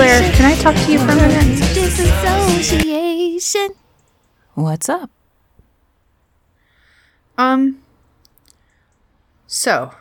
[0.00, 1.58] Claire, can I talk to you for a minute?
[1.74, 3.68] Disassociation.
[4.54, 5.10] What's up?
[7.36, 7.82] Um,
[9.46, 9.92] so,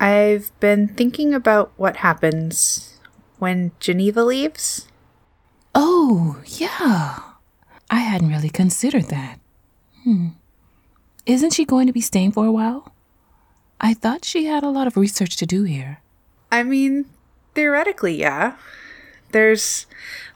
[0.00, 2.98] I've been thinking about what happens
[3.38, 4.88] when Geneva leaves.
[5.74, 7.18] Oh, yeah.
[7.90, 9.40] I hadn't really considered that.
[10.04, 10.28] Hmm.
[11.26, 12.94] Isn't she going to be staying for a while?
[13.78, 16.00] I thought she had a lot of research to do here.
[16.50, 17.04] I mean,
[17.56, 18.56] theoretically, yeah.
[19.32, 19.86] There's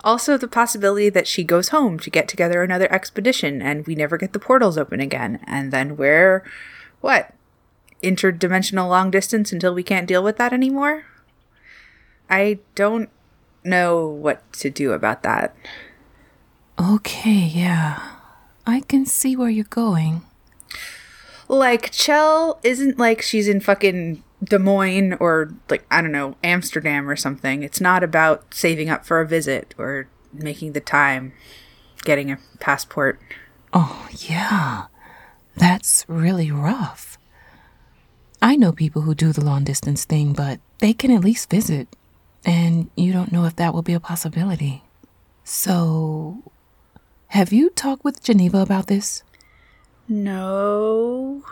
[0.03, 4.19] also the possibility that she goes home to get together another expedition and we never
[4.19, 5.41] get the portals open again.
[5.45, 6.43] And then we're,
[7.01, 7.33] what,
[8.03, 11.05] interdimensional long distance until we can't deal with that anymore?
[12.29, 13.11] I don't
[13.63, 15.55] know what to do about that.
[16.81, 18.17] Okay, yeah.
[18.67, 20.23] I can see where you're going.
[21.49, 27.09] Like, Chell isn't like she's in fucking Des Moines or, like, I don't know, Amsterdam
[27.09, 27.63] or something.
[27.63, 31.33] It's not about saving up for a visit or making the time,
[32.05, 33.21] getting a passport.
[33.73, 34.87] Oh, yeah.
[35.57, 37.19] That's really rough.
[38.43, 41.89] I know people who do the long distance thing, but they can at least visit.
[42.45, 44.83] And you don't know if that will be a possibility.
[45.45, 46.51] So,
[47.29, 49.23] have you talked with Geneva about this?
[50.09, 51.45] No.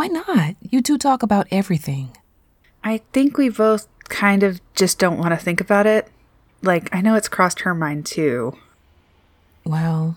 [0.00, 0.56] Why not?
[0.62, 2.16] You two talk about everything.
[2.82, 6.08] I think we both kind of just don't want to think about it.
[6.62, 8.56] Like, I know it's crossed her mind too.
[9.62, 10.16] Well,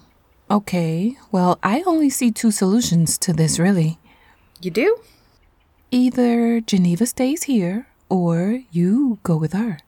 [0.50, 1.18] okay.
[1.34, 4.00] Well, I only see two solutions to this, really.
[4.62, 5.02] You do?
[5.92, 9.80] Either Geneva stays here or you go with her.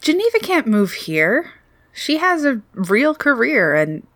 [0.00, 1.54] Geneva can't move here.
[1.92, 4.06] She has a real career, and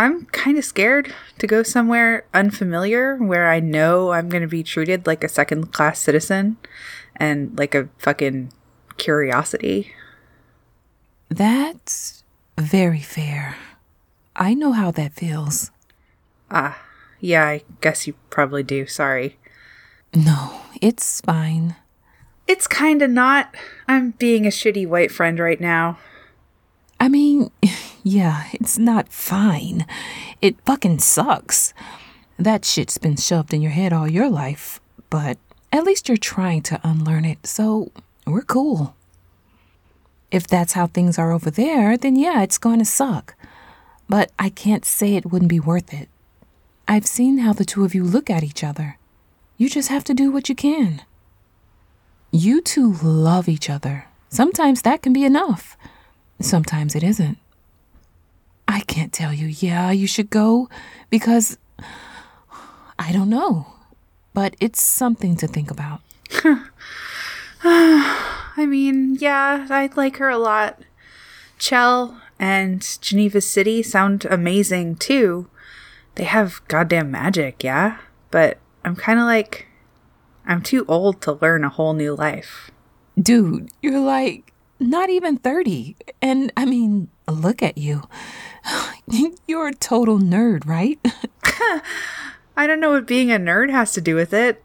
[0.00, 4.62] I'm kind of scared to go somewhere unfamiliar where I know I'm going to be
[4.62, 6.56] treated like a second class citizen
[7.16, 8.50] and like a fucking
[8.96, 9.92] curiosity.
[11.28, 12.24] That's
[12.56, 13.56] very fair.
[14.34, 15.70] I know how that feels.
[16.50, 16.80] Ah,
[17.20, 18.86] yeah, I guess you probably do.
[18.86, 19.36] Sorry.
[20.14, 21.76] No, it's fine.
[22.48, 23.54] It's kind of not.
[23.86, 25.98] I'm being a shitty white friend right now.
[27.00, 27.50] I mean,
[28.04, 29.86] yeah, it's not fine.
[30.42, 31.72] It fucking sucks.
[32.38, 35.38] That shit's been shoved in your head all your life, but
[35.72, 37.90] at least you're trying to unlearn it, so
[38.26, 38.94] we're cool.
[40.30, 43.34] If that's how things are over there, then yeah, it's going to suck.
[44.08, 46.08] But I can't say it wouldn't be worth it.
[46.86, 48.98] I've seen how the two of you look at each other.
[49.56, 51.02] You just have to do what you can.
[52.32, 54.06] You two love each other.
[54.28, 55.76] Sometimes that can be enough.
[56.40, 57.38] Sometimes it isn't.
[58.66, 60.68] I can't tell you, yeah, you should go
[61.10, 61.58] because
[62.98, 63.66] I don't know.
[64.32, 66.00] But it's something to think about.
[67.64, 70.80] I mean, yeah, I like her a lot.
[71.58, 75.50] Chell and Geneva City sound amazing too.
[76.14, 77.98] They have goddamn magic, yeah?
[78.30, 79.66] But I'm kind of like,
[80.46, 82.70] I'm too old to learn a whole new life.
[83.20, 85.96] Dude, you're like not even 30.
[86.20, 88.02] And I mean, look at you.
[89.46, 90.98] You're a total nerd, right?
[92.56, 94.62] I don't know what being a nerd has to do with it.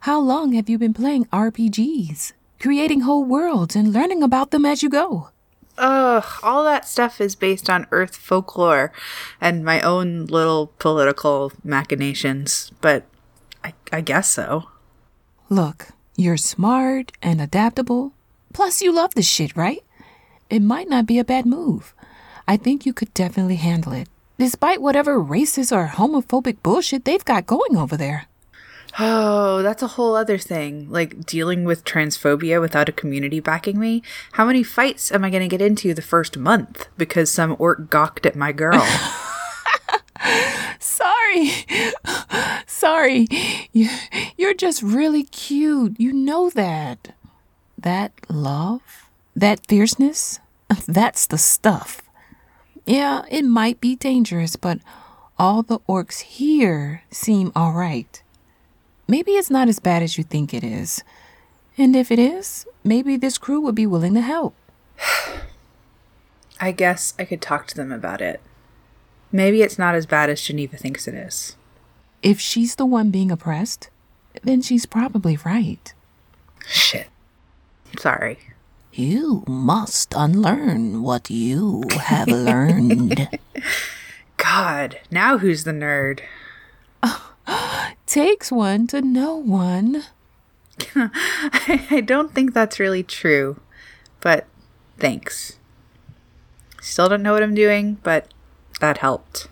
[0.00, 4.82] How long have you been playing RPGs, creating whole worlds and learning about them as
[4.82, 5.28] you go?
[5.76, 8.92] Ugh, all that stuff is based on Earth folklore
[9.40, 13.04] and my own little political machinations, but
[13.64, 14.68] I, I guess so.
[15.48, 18.12] Look, you're smart and adaptable.
[18.52, 19.82] Plus, you love this shit, right?
[20.48, 21.94] It might not be a bad move.
[22.48, 27.46] I think you could definitely handle it, despite whatever racist or homophobic bullshit they've got
[27.46, 28.26] going over there.
[28.98, 30.90] Oh, that's a whole other thing.
[30.90, 34.02] Like dealing with transphobia without a community backing me.
[34.32, 37.88] How many fights am I going to get into the first month because some orc
[37.88, 38.84] gawked at my girl?
[40.80, 41.52] Sorry.
[42.66, 43.26] Sorry.
[43.72, 43.88] You,
[44.36, 45.98] you're just really cute.
[46.00, 47.14] You know that.
[47.82, 50.38] That love, that fierceness,
[50.86, 52.02] that's the stuff.
[52.84, 54.80] Yeah, it might be dangerous, but
[55.38, 58.22] all the orcs here seem all right.
[59.08, 61.02] Maybe it's not as bad as you think it is.
[61.78, 64.54] And if it is, maybe this crew would be willing to help.
[66.60, 68.42] I guess I could talk to them about it.
[69.32, 71.56] Maybe it's not as bad as Geneva thinks it is.
[72.22, 73.88] If she's the one being oppressed,
[74.42, 75.94] then she's probably right.
[76.66, 77.08] Shit.
[78.00, 78.38] Sorry.
[78.94, 83.28] You must unlearn what you have learned.
[84.38, 86.20] God, now who's the nerd?
[88.06, 90.04] Takes one to know one.
[90.96, 93.60] I, I don't think that's really true,
[94.22, 94.46] but
[94.98, 95.58] thanks.
[96.80, 98.32] Still don't know what I'm doing, but
[98.80, 99.48] that helped.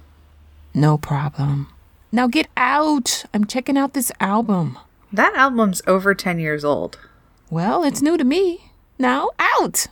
[0.72, 1.68] No problem.
[2.10, 3.26] Now get out.
[3.34, 4.78] I'm checking out this album.
[5.12, 6.96] That album's over 10 years old.
[7.50, 8.72] Well, it's new to me.
[8.98, 9.86] Now out.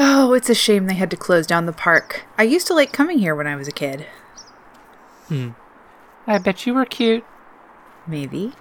[0.00, 2.24] Oh, it's a shame they had to close down the park.
[2.36, 4.06] I used to like coming here when I was a kid.
[5.26, 5.50] Hmm.
[6.24, 7.24] I bet you were cute.
[8.06, 8.52] Maybe.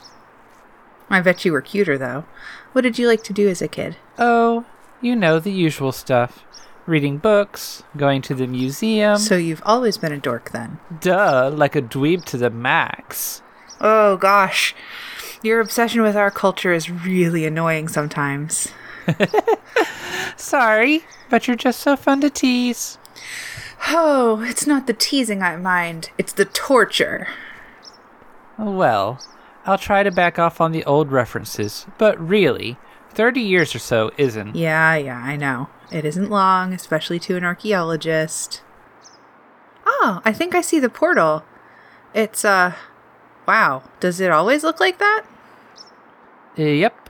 [1.12, 2.26] I bet you were cuter, though.
[2.72, 3.98] What did you like to do as a kid?
[4.18, 4.66] Oh,
[5.00, 6.44] you know the usual stuff.
[6.88, 9.18] Reading books, going to the museum.
[9.18, 10.80] So you've always been a dork, then?
[11.02, 13.42] Duh, like a dweeb to the max.
[13.82, 14.74] Oh, gosh.
[15.44, 18.70] Your obsession with our culture is really annoying sometimes.
[20.38, 22.98] Sorry, but you're just so fun to tease.
[23.90, 27.28] Oh, it's not the teasing I mind, it's the torture.
[28.58, 29.20] Well,
[29.66, 32.78] I'll try to back off on the old references, but really,
[33.10, 34.56] 30 years or so isn't.
[34.56, 35.68] Yeah, yeah, I know.
[35.92, 38.62] It isn't long, especially to an archaeologist.
[39.86, 41.46] Oh, I think I see the portal.
[42.14, 42.74] It's, uh,
[43.48, 43.84] wow.
[44.00, 45.24] Does it always look like that?
[46.58, 47.10] Yep.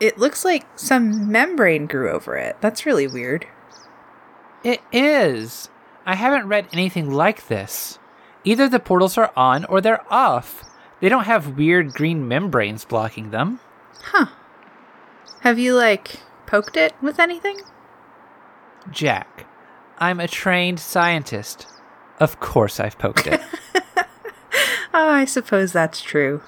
[0.00, 2.56] It looks like some membrane grew over it.
[2.60, 3.46] That's really weird.
[4.62, 5.68] It is.
[6.06, 7.98] I haven't read anything like this.
[8.44, 10.64] Either the portals are on or they're off.
[11.00, 13.60] They don't have weird green membranes blocking them.
[14.02, 14.26] Huh.
[15.40, 17.58] Have you, like, poked it with anything?
[18.90, 19.44] Jacq,
[19.98, 21.66] I'm a trained scientist.
[22.20, 23.40] Of course I've poked it.
[24.96, 26.40] Oh, I suppose that's true.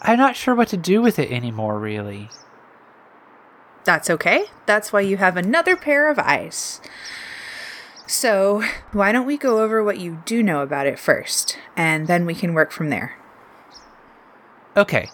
[0.00, 2.30] I'm not sure what to do with it anymore, really.
[3.82, 4.44] That's okay.
[4.64, 6.80] That's why you have another pair of eyes.
[8.06, 8.62] So,
[8.92, 12.34] why don't we go over what you do know about it first, and then we
[12.36, 13.16] can work from there.
[14.76, 15.08] Okay.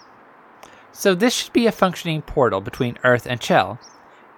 [0.99, 3.79] So this should be a functioning portal between Earth and Chell.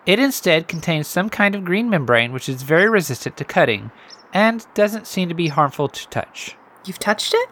[0.05, 3.91] It instead contains some kind of green membrane which is very resistant to cutting
[4.35, 6.59] and doesn't seem to be harmful to touch.
[6.85, 7.49] You've touched it?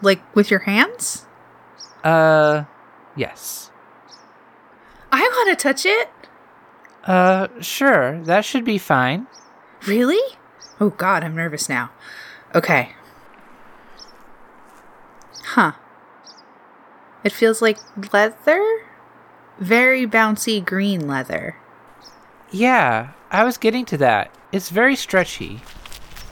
[0.00, 1.26] Like with your hands?
[2.02, 2.64] Uh,
[3.14, 3.70] yes.
[5.12, 6.08] I want to touch it.
[7.04, 9.26] Uh, sure, that should be fine.
[9.86, 10.38] Really?
[10.80, 11.90] Oh god, I'm nervous now.
[12.54, 12.94] Okay.
[15.44, 15.72] Huh.
[17.24, 17.78] It feels like
[18.12, 18.62] leather?
[19.58, 21.56] Very bouncy green leather.
[22.50, 24.30] Yeah, I was getting to that.
[24.52, 25.60] It's very stretchy.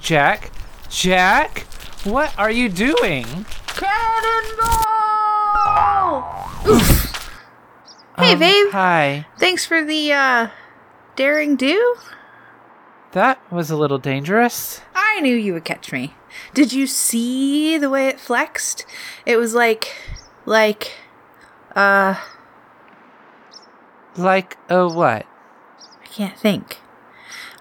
[0.00, 0.50] Jacq?
[0.88, 1.64] Jacq?
[2.06, 3.24] What are you doing?
[3.66, 4.78] Cannonball!
[6.68, 7.10] Oof.
[8.18, 8.66] Hey, Um, babe.
[8.72, 9.26] Hi.
[9.38, 10.48] Thanks for the, uh,
[11.16, 11.96] daring do?
[13.12, 14.80] That was a little dangerous.
[14.94, 16.14] I knew you would catch me.
[16.52, 18.84] Did you see the way it flexed?
[19.24, 19.94] It was like,
[20.46, 20.92] like,
[21.74, 22.14] uh,
[24.16, 25.26] Like a what?
[26.02, 26.78] I can't think.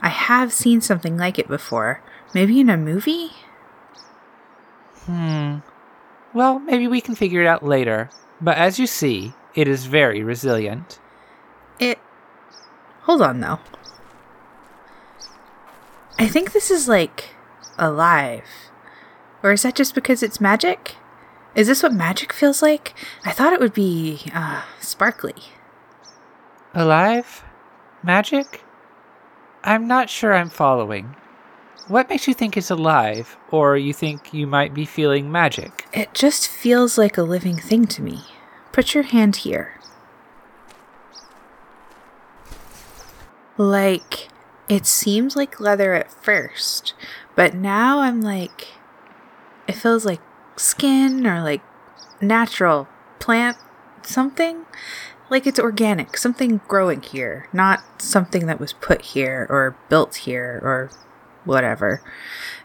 [0.01, 2.01] I have seen something like it before.
[2.33, 3.31] Maybe in a movie?
[5.05, 5.57] Hmm.
[6.33, 8.09] Well, maybe we can figure it out later.
[8.41, 10.99] But as you see, it is very resilient.
[11.79, 11.99] It.
[13.01, 13.59] Hold on, though.
[16.17, 17.35] I think this is like
[17.77, 18.43] alive.
[19.41, 20.95] Or is that just because it's magic?
[21.55, 22.95] Is this what magic feels like?
[23.23, 25.35] I thought it would be, uh, sparkly.
[26.73, 27.43] Alive?
[28.01, 28.63] Magic?
[29.63, 31.15] I'm not sure I'm following.
[31.87, 35.85] What makes you think it's alive, or you think you might be feeling magic?
[35.93, 38.21] It just feels like a living thing to me.
[38.71, 39.79] Put your hand here.
[43.57, 44.29] Like,
[44.67, 46.93] it seems like leather at first,
[47.35, 48.69] but now I'm like,
[49.67, 50.21] it feels like
[50.55, 51.61] skin or like
[52.21, 52.87] natural
[53.19, 53.57] plant
[54.03, 54.65] something.
[55.29, 60.59] Like it's organic, something growing here, not something that was put here or built here
[60.61, 60.91] or
[61.45, 62.01] whatever.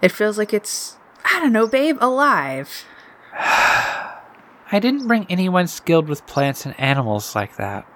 [0.02, 2.84] It feels like it's, I don't know, babe, alive.
[3.32, 7.86] I didn't bring anyone skilled with plants and animals like that.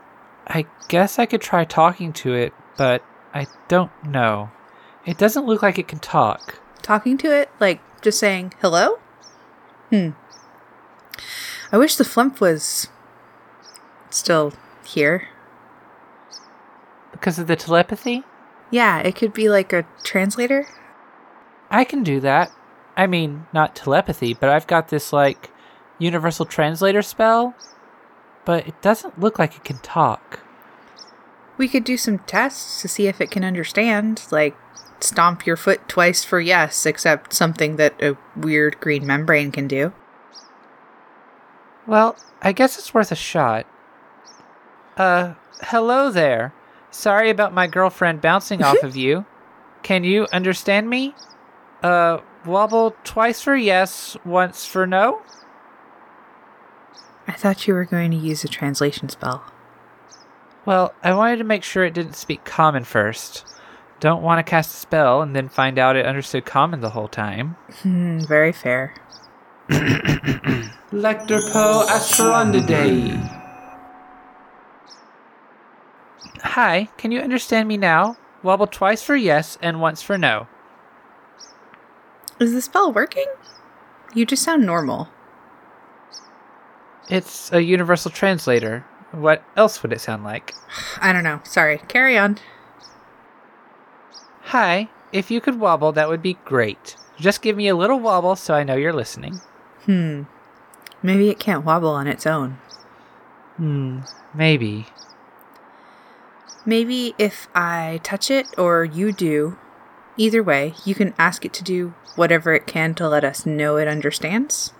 [0.46, 4.50] I guess I could try talking to it, but I don't know.
[5.04, 6.60] It doesn't look like it can talk.
[6.80, 8.98] talking to it, like just saying hello?
[9.92, 10.10] Hmm.
[11.70, 12.88] I wish the flump was
[14.08, 14.54] still
[14.86, 15.28] here.
[17.10, 18.24] Because of the telepathy?
[18.70, 20.66] Yeah, it could be like a translator.
[21.70, 22.50] I can do that.
[22.96, 25.50] I mean, not telepathy, but I've got this, like,
[25.98, 27.54] universal translator spell.
[28.46, 30.40] But it doesn't look like it can talk.
[31.58, 34.56] We could do some tests to see if it can understand, like
[35.02, 39.92] stomp your foot twice for yes, except something that a weird green membrane can do.
[41.86, 43.66] Well, I guess it's worth a shot.
[44.96, 46.52] Uh, hello there.
[46.90, 49.24] Sorry about my girlfriend bouncing off of you.
[49.82, 51.14] Can you understand me?
[51.82, 55.22] Uh, wobble twice for yes, once for no?
[57.26, 59.44] I thought you were going to use a translation spell.
[60.64, 63.44] Well, I wanted to make sure it didn't speak common first.
[64.02, 67.06] Don't want to cast a spell and then find out it understood common the whole
[67.06, 67.54] time.
[67.82, 68.96] Hmm, very fair.
[70.90, 73.14] Lector Po Asterondidae.
[76.42, 78.16] Hi, can you understand me now?
[78.42, 80.48] Wobble twice for yes and once for no.
[82.40, 83.32] Is the spell working?
[84.14, 85.10] You just sound normal.
[87.08, 88.84] It's a universal translator.
[89.12, 90.54] What else would it sound like?
[91.00, 91.40] I don't know.
[91.44, 91.78] Sorry.
[91.86, 92.38] Carry on.
[94.52, 96.98] Hi, if you could wobble, that would be great.
[97.18, 99.40] Just give me a little wobble so I know you're listening.
[99.86, 100.24] Hmm.
[101.02, 102.58] Maybe it can't wobble on its own.
[103.56, 104.00] Hmm,
[104.34, 104.88] maybe.
[106.66, 109.56] Maybe if I touch it or you do,
[110.18, 113.78] either way, you can ask it to do whatever it can to let us know
[113.78, 114.74] it understands.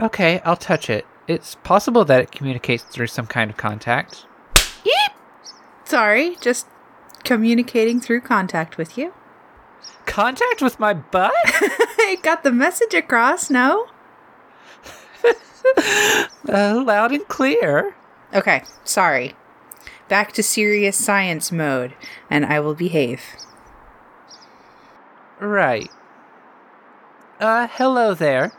[0.00, 1.04] Okay, I'll touch it.
[1.26, 4.24] It's possible that it communicates through some kind of contact.
[4.84, 5.16] Yep.
[5.82, 6.68] Sorry, just
[7.24, 9.12] communicating through contact with you.
[10.06, 11.32] Contact with my butt?
[11.44, 13.88] I got the message across, no?
[16.48, 17.94] uh, loud and clear.
[18.32, 19.34] Okay, sorry.
[20.08, 21.94] Back to serious science mode,
[22.30, 23.22] and I will behave.
[25.38, 25.90] Right.
[27.38, 28.52] Uh, hello there.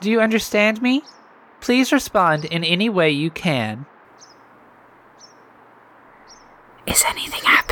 [0.00, 1.02] Do you understand me?
[1.60, 3.86] Please respond in any way you can.
[6.86, 7.65] Is anything happening?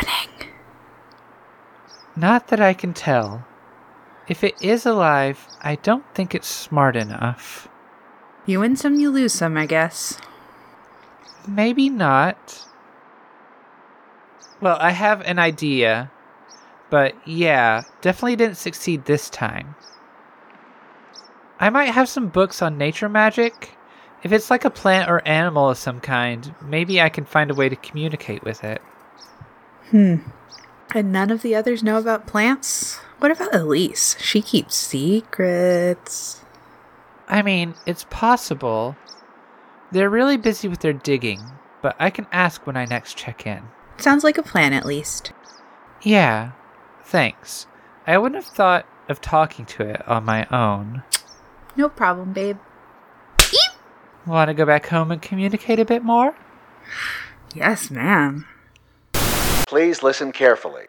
[2.16, 3.44] Not that I can tell.
[4.28, 7.68] If it is alive, I don't think it's smart enough.
[8.46, 10.18] You win some, you lose some, I guess.
[11.46, 12.66] Maybe not.
[14.60, 16.10] Well, I have an idea,
[16.88, 19.74] but yeah, definitely didn't succeed this time.
[21.60, 23.76] I might have some books on nature magic.
[24.22, 27.54] If it's like a plant or animal of some kind, maybe I can find a
[27.54, 28.80] way to communicate with it.
[29.90, 30.16] Hmm.
[30.92, 32.96] And none of the others know about plants?
[33.18, 34.16] What about Elise?
[34.20, 36.42] She keeps secrets.
[37.28, 38.96] I mean, it's possible.
[39.90, 41.40] They're really busy with their digging,
[41.82, 43.62] but I can ask when I next check in.
[43.96, 45.32] Sounds like a plan, at least.
[46.02, 46.52] Yeah,
[47.04, 47.66] thanks.
[48.06, 51.02] I wouldn't have thought of talking to it on my own.
[51.76, 52.58] No problem, babe.
[54.26, 56.34] Want to go back home and communicate a bit more?
[57.54, 58.46] Yes, ma'am.
[59.74, 60.84] Please listen carefully.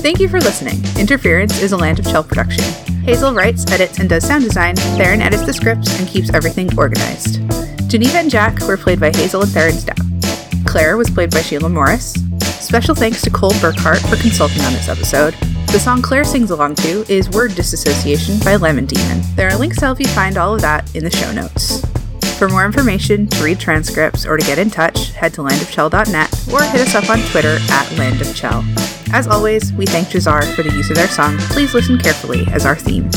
[0.00, 0.82] Thank you for listening.
[0.98, 2.64] Interference is a Land of Chell production.
[3.04, 4.74] Hazel writes, edits, and does sound design.
[4.96, 7.42] Therin edits the scripts and keeps everything organized.
[7.90, 10.66] Geneva and Jacq were played by Hazel and Therin Stapp.
[10.66, 12.14] Claire was played by Sheila Morris.
[12.58, 15.34] Special thanks to Cole Burkhardt for consulting on this episode.
[15.66, 19.20] The song Claire sings along to is Word Disassociation by Lemon Demon.
[19.36, 21.82] There are links to help you find all of that in the show notes.
[22.38, 26.62] For more information, to read transcripts, or to get in touch, head to landofchell.net or
[26.62, 29.12] hit us up on Twitter at landofchell.
[29.12, 32.64] As always, we thank Jahzzar for the use of their song Please Listen Carefully as
[32.64, 33.10] our theme.